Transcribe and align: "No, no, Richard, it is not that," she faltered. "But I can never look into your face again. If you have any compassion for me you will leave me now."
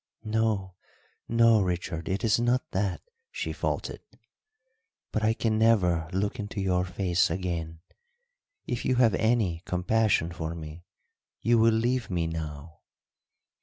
"No, 0.25 0.73
no, 1.27 1.61
Richard, 1.61 2.09
it 2.09 2.23
is 2.23 2.39
not 2.39 2.71
that," 2.71 3.01
she 3.29 3.53
faltered. 3.53 4.01
"But 5.11 5.21
I 5.23 5.35
can 5.35 5.59
never 5.59 6.09
look 6.11 6.39
into 6.39 6.59
your 6.59 6.85
face 6.85 7.29
again. 7.29 7.81
If 8.65 8.83
you 8.83 8.95
have 8.95 9.13
any 9.13 9.61
compassion 9.63 10.31
for 10.31 10.55
me 10.55 10.85
you 11.43 11.59
will 11.59 11.75
leave 11.75 12.09
me 12.09 12.25
now." 12.25 12.79